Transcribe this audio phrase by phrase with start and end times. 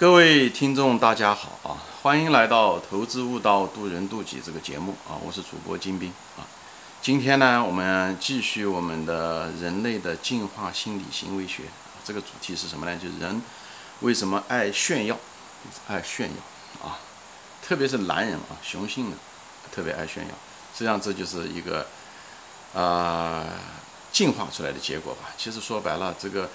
[0.00, 1.76] 各位听众，大家好啊！
[2.00, 5.12] 欢迎来到《投资悟道，渡人渡己》这个节目啊！
[5.22, 6.40] 我是主播金兵啊。
[7.02, 11.64] 今天呢，我们继续我们的人类的进化心理行为学。
[12.02, 12.96] 这个主题是什么呢？
[12.96, 13.42] 就是人
[14.00, 15.14] 为什么爱炫耀？
[15.86, 16.96] 爱炫耀啊！
[17.62, 19.16] 特别是男人啊，雄性的
[19.70, 20.30] 特别爱炫耀。
[20.72, 21.86] 实际上，这就是一个
[22.72, 23.44] 啊
[24.10, 25.28] 进化出来的结果吧。
[25.36, 26.48] 其实说白了，这个。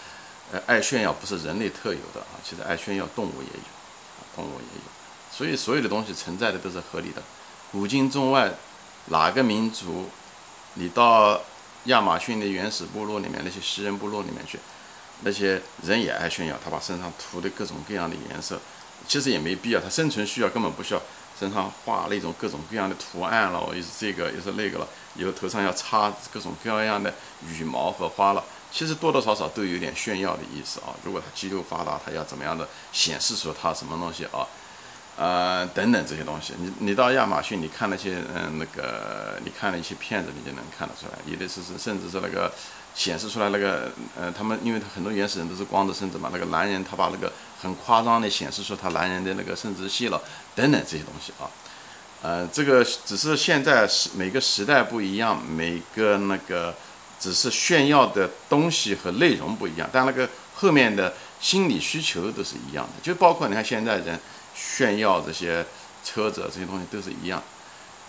[0.52, 3.66] 呃，爱炫耀不是人类特有的啊，其实爱炫耀动物也有，
[4.18, 7.22] 啊，动物也有，所以所有的东西存在的都是合理的。
[7.72, 8.52] 古今中外，
[9.08, 10.08] 哪个民族，
[10.76, 11.42] 你到
[11.86, 14.60] 亚马逊的原始部落里面，那些食人部落里面去，
[15.22, 18.60] 那些人也爱炫耀，他把身上涂的各种各样的颜色，
[19.08, 21.02] 其实也没必要，他生存需要根本不需要
[21.40, 27.12] 身上画那种各种各样的图案了，又是这个又是那个了，以后头上要插各种各样的
[27.50, 28.44] 羽毛和花了。
[28.76, 30.92] 其实多多少少都有点炫耀的意思啊！
[31.06, 34.46] 如果他肌肉发达，他要怎么样的显示出他什么东西啊？
[35.16, 41.18] 呃，等等这些东西，你你到亚马逊，你看那些嗯那个，你看了一些片子，你就能看得出来。
[41.26, 42.52] 有的是是甚至是那个
[42.94, 50.22] 显示出来那个呃，他们因为他很多原始人都是光着身子嘛，那个男人他把那个很夸张的显示出他男人的那个生殖器了，
[50.54, 51.48] 等等这些东西啊。
[52.22, 56.76] 呃，这个只是现在时每个时代不一样，每个那个。
[57.20, 64.20] 只是炫耀的东西和内容不一样，但那个后面的心理需求都是一样的，就包括你看现在人
[64.54, 65.66] 炫耀这些
[66.04, 67.42] 车子这些东西都是一样。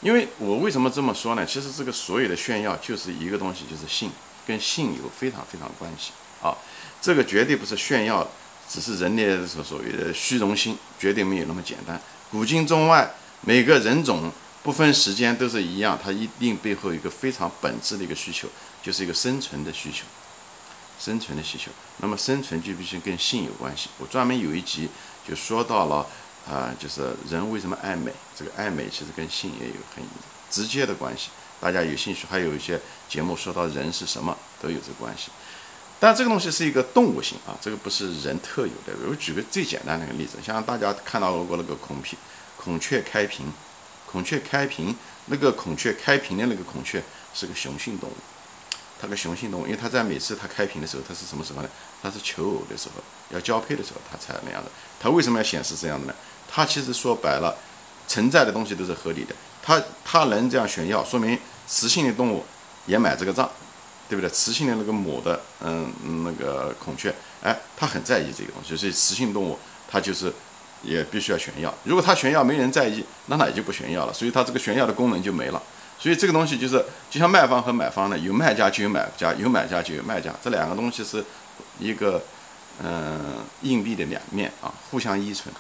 [0.00, 1.46] 因为我为什么这么说呢？
[1.46, 4.10] 其实这个所有的炫耀就是一个东西，就是性，
[4.46, 6.12] 跟性有非常非常关系
[6.42, 6.56] 啊。
[7.00, 8.26] 这个绝对不是炫耀，
[8.68, 12.00] 只是人类所所谓的虚荣心，绝对没有那么简单。
[12.30, 14.30] 古今中外每个人种。
[14.62, 18.48] 不分时间都是一样，它一定背后有一个非常本质的一个需求，
[18.86, 20.04] 就是一个生存的需求，
[21.00, 21.72] 生存的需求。
[21.96, 23.88] 那么生存就必须跟性有关系。
[23.98, 24.88] 我专门有一集
[25.28, 26.06] 就说到了，
[26.48, 30.04] 啊，就是人为什么爱美，这个爱美其实跟性也有很
[30.48, 31.30] 直接的关系。
[31.60, 35.32] 大家有兴趣，还有一些节目说到人是什么，都有这个关系。
[35.98, 38.92] 但这个东西是一个动物性啊，这个不是人特有的。
[39.10, 42.16] 我举个最简单的一个例子，像大家看到过那个孔雀，
[42.56, 43.52] 孔雀开屏。
[44.06, 44.94] 孔雀开屏，
[45.26, 47.02] 那个孔雀开屏的那个孔雀
[47.34, 48.14] 是个雄性动物，
[49.00, 51.68] 它个雄性动物，因为它在每次它开屏的时候，它是什么时候呢？
[52.02, 54.70] 它是求偶的时候，要交配的时候，它才那样的。
[55.00, 56.14] 它为什么要显示这样的呢？
[56.48, 57.56] 它其实说白了，
[58.08, 59.34] 存在的东西都是合理的。
[59.62, 62.44] 它它能这样炫耀，说明雌性的动物
[62.86, 63.50] 也买这个账，
[64.08, 64.30] 对不对？
[64.30, 65.92] 雌性的那个母的，嗯，
[66.24, 69.58] 那个孔雀，哎，它很在意这个东西，所以雌性动物
[69.90, 70.32] 它就是。
[70.82, 75.60] 也必须要炫耀，如果他炫耀没人在意，那他也就不炫耀了，所以他这个炫耀的功能就没了。
[75.98, 81.24] 所以这个东西就是，就像卖方和买方呢，有卖家就有买家，有买家就有卖家，这两个东西是
[81.78, 82.22] 一个
[82.82, 85.54] 嗯硬币的两面啊，互相依存。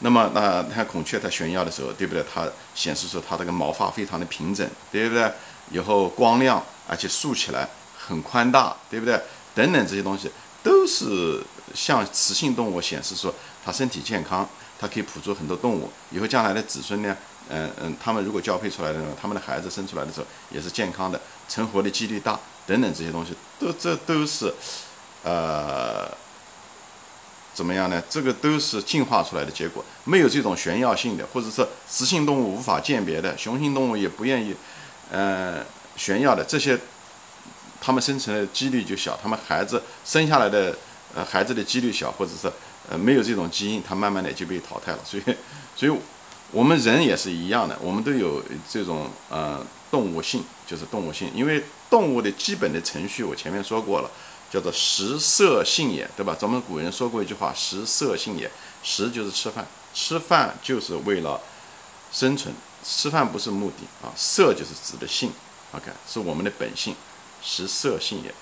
[0.00, 2.24] 那么那看孔雀它炫耀的时候，对不对？
[2.32, 5.32] 它显示出它这个毛发非常的平整，对不对？
[5.70, 9.20] 以后光亮，而且竖起来很宽大，对不对？
[9.54, 10.30] 等等这些东西
[10.62, 11.42] 都是
[11.74, 13.34] 向雌性动物显示说。
[13.66, 14.46] 它身体健康，
[14.78, 15.90] 它可以捕捉很多动物。
[16.10, 17.16] 以后将来的子孙呢，
[17.50, 24.52] 嗯嗯，他们如果交配出来的，他们的孩子生出来的时候也是健康的，成活的几率大，等等这些东西，都这都是，
[25.22, 26.10] 呃，
[27.52, 28.02] 怎么样呢？
[28.08, 29.84] 这个都是进化出来的结果。
[30.04, 34.56] 没有这种炫耀性的，或者是雌性动物无法鉴别的，雄性动物也不愿意，
[35.10, 35.62] 呃，
[35.96, 36.78] 炫耀的这些，
[37.80, 40.74] 他们生存的几率就小，他们孩子生下来的，
[41.14, 42.50] 呃，孩子的几率小，或者是。
[42.86, 44.98] 呃，没有这种基因，它慢慢的就被淘汰了。
[45.02, 45.22] 所以，
[45.74, 45.98] 所以
[46.54, 49.60] 我们人也是一样的，我们都有这种呃
[49.90, 51.28] 动物性，就是动物性。
[51.34, 54.10] 因为动物的基本的程序，我前面说过了，
[54.52, 56.36] 叫做食色性也，对吧？
[56.38, 58.48] 咱们古人说过一句话，食色性也。
[58.84, 61.40] 食就是吃饭，吃饭就是为了
[62.12, 62.54] 生存，
[62.84, 64.14] 吃饭不是目的啊。
[64.14, 65.32] 色就是指的性
[65.72, 66.94] ，OK，是我们的本性，
[67.42, 68.32] 食色性也。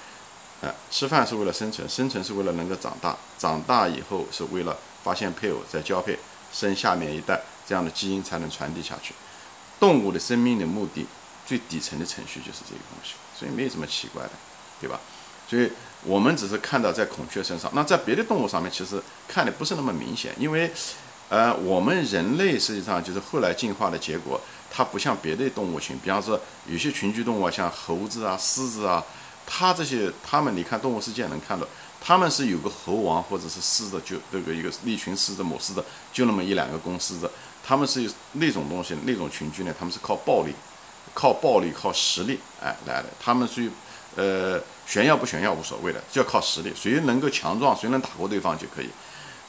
[0.69, 6.19] 啊，吃饭是为了生存，生存是为了能够长大，长大以后是为了发现配偶，再交配，
[6.53, 7.41] 生下面一代，
[7.73, 9.15] 这样的基因才能传递下去。
[9.81, 11.07] 动物的生命的目的，
[11.47, 14.31] 最底层的程序就是这个东西，所以没有什么奇怪的，
[14.79, 15.01] 对吧？
[15.49, 15.73] 所以
[16.05, 20.71] 我们只是看到在孔雀身上，那在别的动物上面其实看的不是那么明显，因为，
[21.31, 24.39] 呃，我们人类实际上就是后来进化的结果，
[24.71, 29.03] 它不像别的动物群，比方说有些群居动物啊，像猴子啊、狮子啊。
[29.45, 31.67] 它这些，它们你看动物世界能看到，
[32.01, 37.29] 他们是有个猴王或者是狮子，就那个一个一群狮子母狮子，就那么一两个公狮子，
[37.65, 40.53] 他们是那种东西，那种群居呢，他们是靠暴力，
[41.15, 43.09] 靠暴力，靠实力，哎来的。
[43.21, 43.71] 他们属于，
[44.17, 48.89] 呃，炫耀不炫耀无所谓的，就要靠实力，谁能够强壮，谁能打过对方就可以。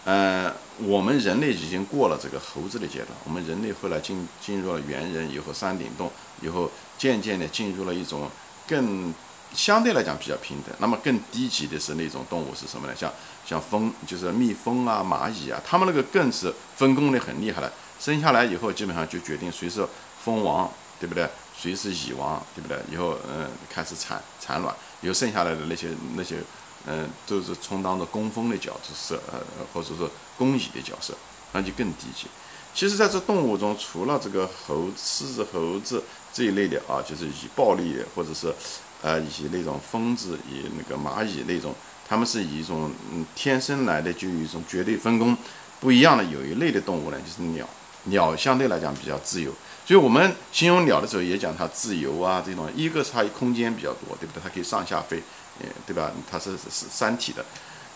[0.06, 6.12] 嗯，我们人类已经过了这个猴子的阶段，我们人类后来进进入了猿人以后，山顶洞
[6.42, 8.30] 以后，渐渐的进入了一种
[8.68, 9.14] 更
[9.54, 10.76] 相对来讲比较平等。
[10.80, 12.94] 那么更低级的是那种动物是什么呢？
[12.94, 13.10] 像
[13.46, 17.72] 像蜂，就是蜜蜂啊、蚂蚁啊，它们那个更是分工的很厉害了。
[18.04, 19.88] 生下来以后，基本上就决定谁是
[20.22, 20.70] 蜂王，
[21.00, 21.26] 对不对？
[21.58, 22.78] 谁是蚁王，对不对？
[22.92, 26.38] 以后嗯开始产产卵，以后剩下来的那些那些。
[26.86, 29.40] 嗯，都是充当着工蜂的角色，呃，
[29.74, 31.14] 或者说工蚁的角色，
[31.54, 32.28] 那就更低级。
[32.74, 36.04] 其实，在这动物中，除了这个猴、狮子、猴子
[36.34, 38.54] 这一类的啊，就是以暴力或者是，
[39.02, 41.74] 呃，以那种蜂子、以那个蚂蚁那种，
[42.06, 45.38] 他们是以一种嗯天生来的就有一种绝对分工
[45.80, 46.24] 不一样的。
[46.26, 47.66] 有一类的动物呢，就是鸟，
[48.06, 49.52] 鸟相对来讲比较自由。
[49.86, 54.42] 所以我们形容鸟的时候，也讲它自由啊，这种一个是它空间比较多，对不对？
[54.42, 55.22] 它可以上下飞。
[55.60, 56.12] 呃，对吧？
[56.28, 57.46] 它是是三体的，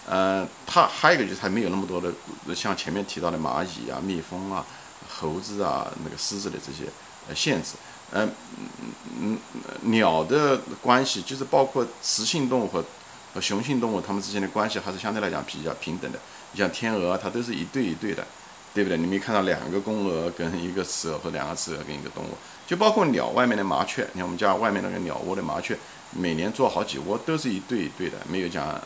[0.07, 2.13] 呃，它还有一个就是它没有那么多的，
[2.54, 4.63] 像前面提到的蚂蚁啊、蜜蜂啊、
[5.09, 6.83] 猴子啊、那个狮子的这些
[7.27, 7.69] 呃限制。
[8.12, 8.31] 嗯
[9.19, 9.38] 嗯
[9.83, 12.86] 嗯，鸟的关系就是包括雌性动物和
[13.33, 16.19] 和雄性动物它们之间的关系还是相对来讲比较平等的。
[16.51, 18.24] 你像天鹅，它都是一对一对的，
[18.77, 18.97] 对不对？
[18.97, 22.38] 你没看到两个公鹅跟一个雌鹅或两个雌鹅跟一个动物，
[22.68, 25.75] 就包括鸟外面的麻雀，你看我们家外面那个鸟窝的麻雀。
[26.12, 28.79] 每年做好几窝都是一对一对的，没有讲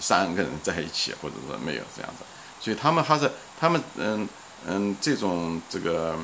[0.00, 2.24] 三个人在一起，或者说没有这样子，
[2.60, 3.30] 所以他们还是
[3.60, 4.26] 他们嗯
[4.66, 6.16] 嗯这种这个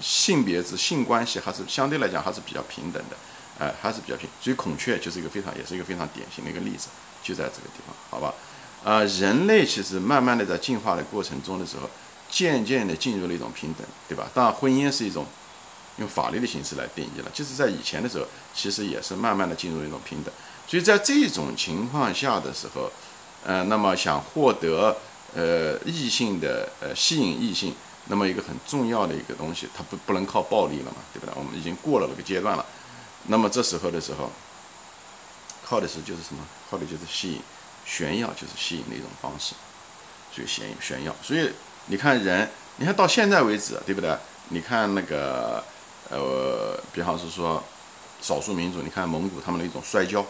[0.00, 3.16] 性别之性关系还是相对来讲还是比较平等的，
[3.58, 6.88] 哎还是比较平，所以孔雀就是一个非常也是一个非常典型的一个例子，
[7.22, 8.34] 就在这个地方，好吧？
[8.84, 11.88] 啊，人类其实慢慢的在进化的过程中的时候，
[12.30, 14.28] 渐渐的进入了一种平等，对吧？
[14.34, 15.26] 当然婚姻是一种。
[15.98, 20.32] 用法律的形式来定义了，就是在以前的时候，其实也是慢慢的进入一种平等。
[20.64, 22.88] 所以在这种情况下的时候，
[23.44, 24.96] 呃，那么想获得
[25.34, 27.74] 呃异性的呃吸引异性，
[28.06, 31.34] 那么一个很重要的一个东西，它不不能靠暴力了嘛，对不对？
[31.34, 32.64] 我们已经过了那个阶段了。
[33.26, 34.30] 那么这时候的时候，
[35.64, 36.46] 靠的是就是什么？
[36.70, 37.40] 靠的就是吸引、
[37.88, 39.54] 炫耀，就是吸引的一种方式。
[40.30, 41.16] 所以炫炫耀。
[41.22, 41.50] 所以
[41.86, 44.14] 你看人，你看到现在为止，对不对？
[44.50, 45.64] 你看那个。
[46.10, 47.62] 呃，比方是说，
[48.22, 50.24] 少数民族，你看蒙古他们的一种摔跤，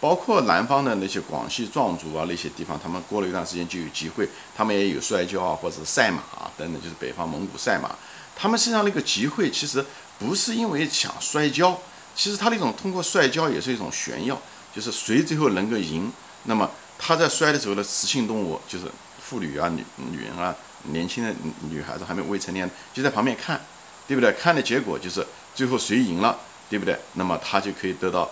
[0.00, 7.94] 包括南方的那些广西壮族啊，那些地方，他们过了一段时间就有集会，他们也有摔跤啊，或者是赛马啊等等，就是北方蒙古赛马。
[8.34, 9.86] 他们身上那个集会，其实
[10.18, 11.80] 不是因为想摔跤，
[12.16, 14.36] 其实他那种通过摔跤也是一种炫耀，
[14.74, 16.10] 就是谁最后能够赢。
[16.48, 16.68] 那么
[16.98, 18.84] 他在摔的时候的雌性动物，就是
[19.22, 20.52] 妇女啊、女女人啊、
[20.90, 21.32] 年轻的
[21.70, 23.60] 女孩子还没未成年，就在旁边看。
[24.08, 24.32] 对不对？
[24.32, 25.22] 看的结果就是
[25.54, 26.34] 最后谁赢了，
[26.70, 26.98] 对不对？
[27.12, 28.26] 那么他就可以得到，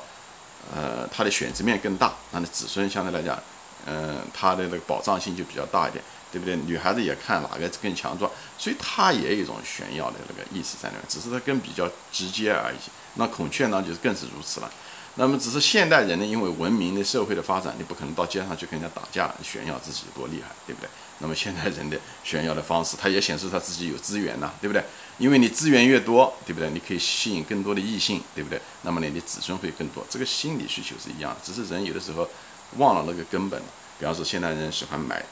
[0.74, 3.38] 呃，他的选择面更大，他的子孙相对来讲，
[3.84, 6.02] 嗯，他的那个保障性就比较大一点，
[6.32, 6.56] 对不对？
[6.56, 12.76] 女孩子也看哪个更强壮，所以他也有一种炫耀的那个意思在里面，只是他更比较直接而已。
[13.16, 14.70] 那孔雀呢，就是更是如此了。
[15.18, 20.88] 那么只是现代人呢，因为文明的社会的发展，你不可能到街上去跟人家打架炫耀自己多厉害，对不对？
[21.18, 24.84] 那么现代人的炫耀的方式，他也显示他自己有资源呐，对不对？
[25.16, 26.68] 因为你资源越多，对不对？
[26.70, 28.60] 你可以吸引更多的异性，对不对？
[28.82, 30.06] 那么呢，你子孙会更多。
[30.10, 32.28] 这个心理需求是一样，只是人有的时候
[32.76, 33.60] 忘了那个根本。
[33.98, 35.24] 比方说，现代人喜欢买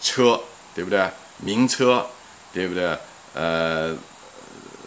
[0.00, 0.40] 车，
[0.74, 1.06] 对不对？
[1.42, 2.06] 名车，
[2.54, 2.98] 对不对？
[3.34, 3.94] 呃，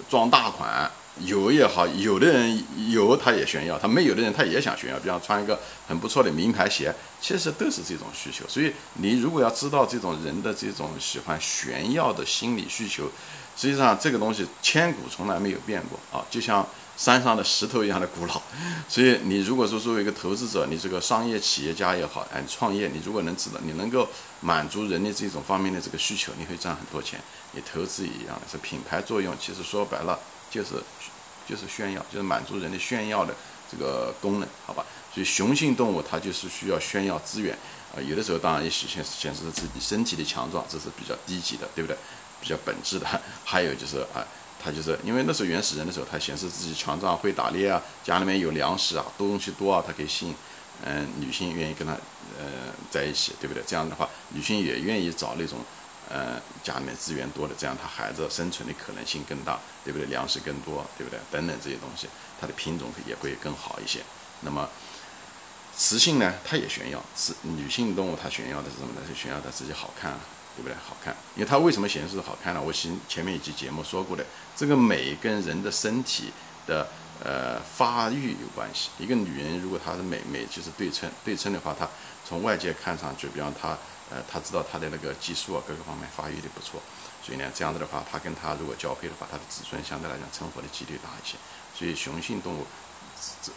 [0.09, 0.91] 装大款。
[1.25, 8.45] 有也好，有的人有他也炫耀，他没有的人他也想炫耀，比方穿一个很不错的名牌鞋，其实都是这种需求。
[8.47, 13.09] 所以你如果要知道这种人的这种喜欢炫耀的心理需求，
[13.55, 16.65] 实际上这个东西千古从来没有变过啊，就像
[16.97, 18.41] 山上的石头一样的古老。
[18.87, 24.07] 所以你如果说作为一个投资者，你这个商业企业家也好，哎，创业，你如果能知道，你能够
[24.39, 27.19] 满足人的这种方面的这个需求，你会赚很多钱。
[27.53, 30.17] 你投资一样是品牌作用，其实说白了。
[30.51, 30.75] 就是，
[31.47, 33.33] 就是炫耀，就是满足人的炫耀的
[33.71, 34.85] 这个功能，好吧？
[35.13, 37.57] 所以雄性动物它就是需要炫耀资源
[37.95, 41.97] 啊，有的时候当然也显显显示自己身体的强壮，这是比较低级的，对不对？
[42.41, 43.07] 比较本质的。
[43.45, 44.25] 还有就是啊，
[44.63, 50.35] 它就是因为那时候原始人的时候，他显示自己强壮，会打猎啊，家里面有粮食啊，多东西多啊，它可以吸引
[50.85, 51.93] 嗯女性愿意跟他
[52.37, 53.63] 呃在一起，对不对？
[53.67, 55.59] 这样的话，女性也愿意找那种。
[56.13, 60.05] 呃，家里面资源多的，这样他孩子生存的可能性更大，对不对？
[60.07, 61.17] 粮食更多，对不对？
[61.31, 62.05] 等等这些东西，
[62.37, 64.01] 它的品种也会更好一些。
[64.41, 64.67] 那么，
[65.77, 69.01] 雌性呢，它也炫耀，雌女性动物它炫耀的是什么呢？
[69.07, 70.19] 是炫耀它自己好看，啊
[70.57, 70.75] 对不对？
[70.85, 72.61] 好看，因为它为什么显示好看呢？
[72.61, 76.33] 我前前面一期节目说过的，这个美跟人的身体
[76.67, 76.85] 的
[77.23, 78.89] 呃发育有关系。
[78.99, 81.87] 一个女人如果她的美美就是对称，对称的话，她
[82.27, 83.77] 从外界看上去，比方她。
[84.11, 86.81] 呃，他知道他的那个激素啊各个方面发育的不错，
[87.23, 91.37] 所以呢，这样子的话，他跟他如果交配的话，他的子孙相对来讲成活的几率大一些。
[91.73, 92.67] 所以雄性动物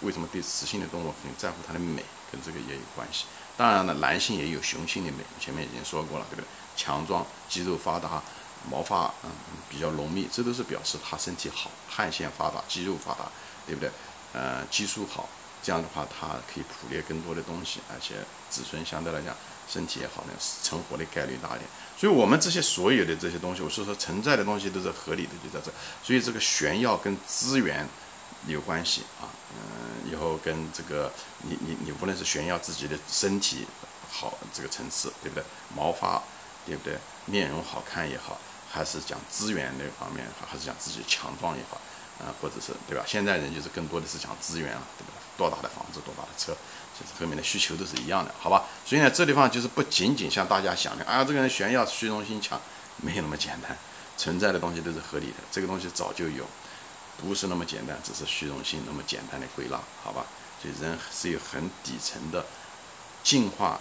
[0.02, 3.26] 为什么对雌性的动物很在乎它的美，跟这个也有关系。
[3.56, 6.46] 当然了，男性也有雄性的美，前面已经说过了，对不对？
[6.76, 8.22] 强壮、肌肉发达、
[8.70, 9.30] 毛发嗯
[9.68, 13.30] 比较浓密，这都是表示他身体好，汗腺发达、肌肉发达，
[13.66, 13.90] 对不对？
[14.32, 15.28] 呃，激素好，
[15.62, 18.16] 这样的话它可以捕猎更多的东西，而且
[18.54, 19.34] 子孙相对来讲
[19.68, 20.32] 身体也好呢，
[20.62, 21.68] 成活的概率大一点。
[21.96, 25.72] 所以，我们这些所有的这些东西，我是说存在的东西都是合理的，就在这。
[26.02, 27.88] 所以，这个炫耀跟资源
[28.46, 31.10] 有关系啊，嗯，以后跟这个
[31.42, 33.66] 你你你无论是炫耀自己的身体
[34.08, 35.42] 好这个层次，对不对？
[35.74, 36.22] 毛发，
[36.64, 36.96] 对不对？
[37.26, 38.38] 面容好看也好，
[38.70, 41.80] 还是讲资源那方面好，还是讲自己强壮也好。
[42.14, 43.02] 啊，或者是对吧？
[43.04, 45.14] 现在人就是更多的是讲资源啊，对吧？
[45.36, 46.56] 多大的房子，多大的车，
[46.98, 48.64] 就是后面的需求都是一样的，好吧？
[48.86, 52.60] 所以呢，这地方就是不仅仅像大家想的，啊，这个人炫耀、虚荣心强，
[52.98, 53.76] 没有那么简单。
[54.16, 56.46] 存在的东西都是合理的，这个东西早就有，
[57.18, 60.24] 不是那么简单，只是虚荣心那么简单的归纳，好吧？
[60.62, 62.46] 所以人是有很底层的
[63.24, 63.80] 进化，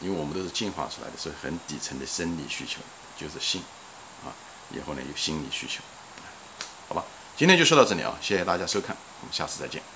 [0.00, 2.80] 因为我们都是进化出来的，所以很底层的生理需求
[3.18, 3.62] 就是性
[4.22, 4.28] 啊，
[4.70, 5.80] 以后呢有心理需求，
[6.88, 7.02] 好吧？
[7.36, 9.93] 今天就说到这里啊，谢谢大家收看，我们下次再见。